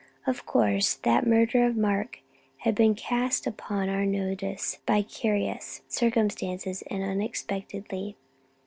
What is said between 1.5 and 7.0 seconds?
of Mark had been cast upon our notice by curious circumstances,